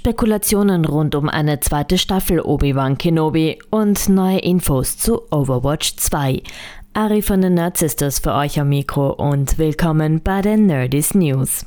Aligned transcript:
Spekulationen 0.00 0.86
rund 0.86 1.14
um 1.14 1.28
eine 1.28 1.60
zweite 1.60 1.98
Staffel 1.98 2.40
Obi-Wan 2.40 2.96
Kenobi 2.96 3.58
und 3.68 4.08
neue 4.08 4.38
Infos 4.38 4.96
zu 4.96 5.30
Overwatch 5.30 5.96
2. 5.96 6.42
Ari 6.94 7.20
von 7.20 7.42
den 7.42 7.52
Nerd 7.52 7.76
Sisters 7.76 8.18
für 8.18 8.32
euch 8.32 8.58
am 8.58 8.70
Mikro 8.70 9.10
und 9.10 9.58
willkommen 9.58 10.22
bei 10.22 10.40
den 10.40 10.64
Nerdist 10.64 11.14
News. 11.14 11.66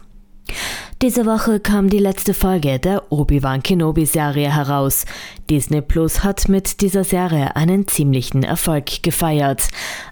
Diese 1.04 1.28
Woche 1.28 1.60
kam 1.60 1.92
die 1.92 2.00
letzte 2.00 2.34
Folge 2.34 2.80
der 2.80 3.12
Obi-Wan 3.12 3.62
Kenobi-Serie 3.62 4.52
heraus. 4.52 5.06
Disney 5.48 5.82
Plus 5.82 6.24
hat 6.24 6.50
mit 6.50 6.82
dieser 6.82 7.04
Serie 7.04 7.56
einen 7.56 7.88
ziemlichen 7.88 8.42
Erfolg 8.42 9.04
gefeiert, 9.04 9.68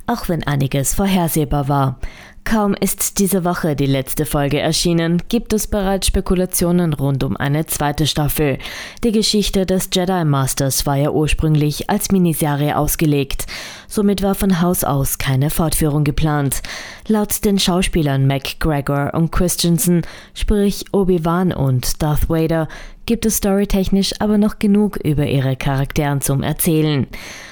auch 0.06 0.30
wenn 0.30 0.46
einiges 0.46 0.94
vorhersehbar 0.94 1.70
war. 1.70 2.00
Kaum 2.44 2.74
ist 2.74 3.20
diese 3.20 3.46
Woche 3.46 3.76
die 3.76 3.86
letzte 3.86 4.26
Folge 4.26 4.60
erschienen, 4.60 5.22
gibt 5.30 5.54
es 5.54 5.68
bereits 5.68 6.08
Spekulationen 6.08 6.94
rund 6.94 7.24
um 7.24 7.38
eine 7.38 7.66
zweite 7.66 8.08
Staffel. 8.08 8.58
Die 9.04 9.12
Geschichte 9.12 9.66
des 9.66 9.90
Jedi 9.94 10.26
Masters 10.26 10.86
war 10.86 10.98
ja 10.98 11.12
ursprünglich 11.12 11.90
als 11.90 12.12
Miniserie 12.12 12.78
ausgelegt. 12.78 13.46
Somit 13.88 14.22
war 14.22 14.36
von 14.36 14.60
Haus 14.60 14.84
aus 14.84 15.18
keine 15.18 15.50
Fortführung 15.50 16.04
geplant. 16.04 16.62
Laut 17.08 17.46
den 17.46 17.60
Schauspielern 17.60 18.28
McGregor 18.28 19.14
und 19.14 19.32
Christensen, 19.32 20.02
sprich 20.34 20.86
Obi-Wan 20.92 21.54
und 21.54 22.02
Darth 22.02 22.30
Vader, 22.30 22.68
gibt 23.06 23.26
es 23.26 23.38
storytechnisch 23.38 24.14
aber 24.20 24.38
noch 24.38 24.60
genug 24.60 24.98
über 24.98 25.26
ihre 25.26 25.56
Charakteren 25.56 26.22
zum 26.22 26.44
Erzählen. 26.44 27.08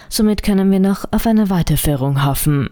Somit 0.10 0.44
können 0.44 0.72
wir 0.72 0.80
noch 0.80 1.06
auf 1.12 1.26
eine 1.26 1.50
Weiterführung 1.50 2.26
hoffen. 2.26 2.70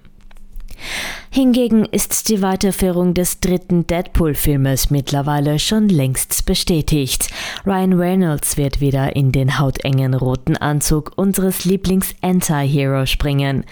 Hingegen 1.29 1.85
ist 1.85 2.29
die 2.29 2.41
Weiterführung 2.41 3.13
des 3.13 3.39
dritten 3.39 3.85
Deadpool-Filmes 3.85 4.89
mittlerweile 4.89 5.59
schon 5.59 5.89
längst 5.89 6.45
bestätigt. 6.45 7.29
Ryan 7.65 7.93
Reynolds 7.93 8.57
wird 8.57 8.81
wieder 8.81 9.15
in 9.15 9.31
den 9.31 9.59
hautengen 9.59 10.13
roten 10.13 10.57
Anzug 10.57 11.11
unseres 11.15 11.65
Lieblings-Anti-Hero 11.65 13.05
springen. 13.05 13.65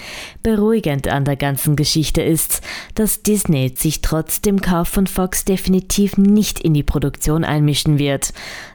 Beruhigend 0.43 1.07
an 1.07 1.25
der 1.25 1.37
ganzen 1.37 1.75
Geschichte 1.75 2.21
ist, 2.21 2.61
dass 2.93 3.23
Disney 3.23 3.73
sich 3.75 4.01
trotz 4.01 4.41
dem 4.41 4.61
Kauf 4.61 4.89
von 4.89 5.07
Fox 5.07 5.45
definitiv 5.45 6.17
nicht 6.17 6.59
in 6.59 6.73
die 6.73 6.83
Produktion 6.83 7.43
einmischen 7.43 7.97
wird. 7.97 8.33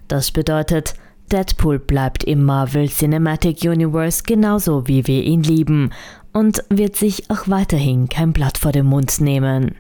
Das 0.09 0.33
bedeutet, 0.33 0.95
Deadpool 1.31 1.79
bleibt 1.79 2.25
im 2.25 2.45
Marvel 2.45 2.89
Cinematic 2.89 3.63
Universe 3.63 4.23
genauso 4.25 4.87
wie 4.89 5.07
wir 5.07 5.23
ihn 5.23 5.43
lieben 5.43 5.91
und 6.33 6.65
wird 6.69 6.97
sich 6.97 7.31
auch 7.31 7.49
weiterhin 7.49 8.09
kein 8.09 8.33
Blatt 8.33 8.59
vor 8.59 8.73
den 8.73 8.87
Mund 8.87 9.21
nehmen. 9.21 9.77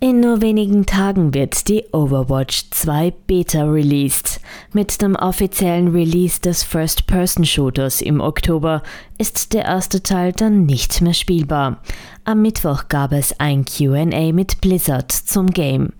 In 0.00 0.20
nur 0.20 0.42
wenigen 0.42 0.84
Tagen 0.84 1.32
wird 1.32 1.66
die 1.68 1.86
Overwatch 1.92 2.66
2 2.70 3.12
Beta 3.26 3.64
released. 3.64 4.38
Mit 4.74 5.00
dem 5.00 5.16
offiziellen 5.16 5.88
Release 5.88 6.40
des 6.40 6.62
First-Person-Shooters 6.62 8.02
im 8.02 8.20
Oktober 8.20 8.82
ist 9.16 9.54
der 9.54 9.64
erste 9.64 10.02
Teil 10.02 10.32
dann 10.32 10.66
nicht 10.66 11.00
mehr 11.00 11.14
spielbar. 11.14 11.80
Am 12.24 12.42
Mittwoch 12.42 12.88
gab 12.88 13.12
es 13.12 13.40
ein 13.40 13.64
QA 13.64 14.32
mit 14.32 14.60
Blizzard 14.60 15.10
zum 15.10 15.50
Game. 15.50 15.94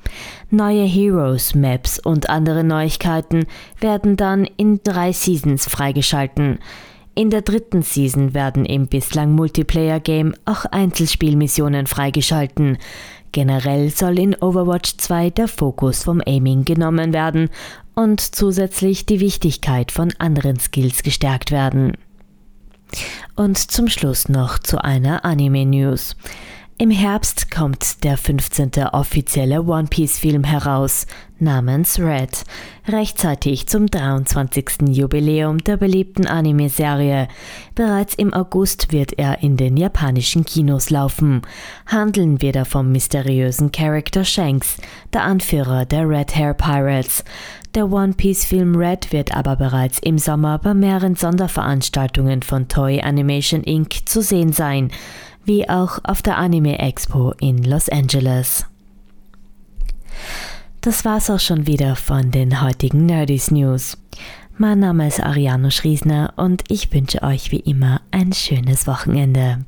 Neue 0.51 0.85
Heroes, 0.85 1.55
Maps 1.55 1.99
und 1.99 2.29
andere 2.29 2.65
Neuigkeiten 2.65 3.47
werden 3.81 4.17
dann 4.17 4.47
in 4.57 4.81
drei 4.83 5.13
Seasons 5.13 5.67
freigeschalten. 5.69 6.59
In 7.17 7.31
der 7.31 7.43
dritten 7.43 7.83
Season 7.83 8.35
werden 8.35 8.65
im 8.65 8.89
bislang 8.89 9.33
Multiplayer-Game 9.33 10.35
auch 10.47 10.65
Einzelspielmissionen 10.65 11.87
freigeschalten. 11.87 12.79
Generell 13.31 13.91
soll 13.91 14.19
in 14.19 14.35
Overwatch 14.35 14.97
2 14.97 15.31
der 15.31 15.49
Fokus 15.49 16.05
vom 16.05 16.21
Aiming 16.27 16.65
genommen 16.65 17.13
werden 17.13 17.51
und 17.95 18.21
zusätzlich 18.21 19.07
die 19.07 19.21
Wichtigkeit 19.21 19.93
von 19.93 20.13
anderen 20.19 20.59
Skills 20.59 21.03
gestärkt 21.03 21.53
werden. 21.53 21.97
Und 23.37 23.59
zum 23.59 23.89
Schluss 23.89 24.29
noch 24.29 24.59
zu 24.59 24.83
einer 24.83 25.25
Anime-News. 25.25 26.17
Im 26.77 26.91
Herbst 26.91 27.53
kommt 27.53 28.03
der 28.03 28.17
15. 28.17 28.73
offizielle 28.91 29.63
One 29.63 29.87
Piece 29.89 30.19
Film 30.19 30.43
heraus, 30.43 31.07
namens 31.39 32.01
Red, 32.01 32.43
rechtzeitig 32.89 33.69
zum 33.69 33.87
23. 33.87 34.89
Jubiläum 34.89 35.59
der 35.59 35.77
beliebten 35.77 36.27
Anime-Serie. 36.27 37.29
Bereits 37.77 38.17
im 38.17 38.35
August 38.35 38.91
wird 38.91 39.13
er 39.13 39.41
in 39.41 39.57
den 39.57 39.77
japanischen 39.77 40.45
Kinos 40.45 40.91
laufen. 40.91 41.43
Handeln 41.87 42.43
wir 42.43 42.51
da 42.51 42.65
vom 42.65 42.91
mysteriösen 42.91 43.71
Charakter 43.71 44.25
Shanks, 44.25 44.79
der 45.13 45.23
Anführer 45.23 45.85
der 45.85 46.09
Red 46.09 46.35
Hair 46.35 46.55
Pirates. 46.55 47.23
Der 47.77 47.91
One 47.91 48.15
Piece 48.15 48.45
Film 48.45 48.75
Red 48.75 49.13
wird 49.13 49.33
aber 49.33 49.55
bereits 49.55 50.01
im 50.01 50.19
Sommer 50.19 50.59
bei 50.59 50.75
mehreren 50.75 51.15
Sonderveranstaltungen 51.15 52.43
von 52.43 52.67
Toei 52.67 53.03
Animation 53.03 53.63
Inc. 53.63 54.09
zu 54.09 54.23
sehen 54.23 54.53
sein 54.53 54.91
wie 55.45 55.69
auch 55.69 55.99
auf 56.05 56.23
der 56.23 56.39
Anime 56.39 56.79
Expo 56.79 57.33
in 57.41 57.63
Los 57.63 57.89
Angeles. 57.89 58.67
Das 60.81 61.05
war's 61.05 61.31
auch 61.31 61.41
schon 61.41 61.67
wieder 61.67 61.97
von 61.97 62.31
den 62.31 62.61
heutigen 62.61 63.07
Nerdies 63.07 63.51
News. 63.51 63.97
Mein 64.57 64.81
Name 64.81 65.09
ist 65.09 65.21
Ariano 65.21 65.71
Schriesner 65.71 66.33
und 66.37 66.63
ich 66.69 66.93
wünsche 66.93 67.23
euch 67.23 67.51
wie 67.51 67.61
immer 67.61 68.01
ein 68.11 68.33
schönes 68.33 68.87
Wochenende. 68.87 69.65